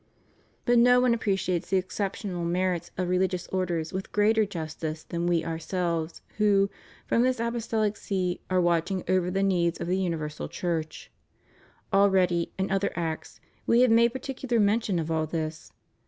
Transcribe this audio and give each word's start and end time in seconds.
But 0.65 0.79
no 0.79 0.99
one 0.99 1.13
appreciates 1.13 1.69
the 1.69 1.77
exceptional 1.77 2.43
merits 2.43 2.89
of 2.97 3.07
re 3.07 3.19
ligious 3.19 3.45
orders 3.53 3.93
with 3.93 4.11
greater 4.11 4.47
justice 4.47 5.03
than 5.03 5.27
We 5.27 5.43
Ourselvea 5.43 6.21
who, 6.37 6.71
from 7.05 7.21
this 7.21 7.39
Apostolic 7.39 7.95
See, 7.95 8.41
are 8.49 8.59
watching 8.59 9.03
over 9.07 9.29
the 9.29 9.43
needs 9.43 9.79
of 9.79 9.85
the 9.85 9.99
universal 9.99 10.49
Church. 10.49 11.11
Already, 11.93 12.51
in 12.57 12.71
other 12.71 12.91
acts, 12.95 13.39
We 13.67 13.81
have 13.81 13.91
made 13.91 14.11
particular 14.11 14.59
men 14.59 14.79
tion 14.81 14.97
of 14.97 15.11
all 15.11 15.27
this. 15.27 15.71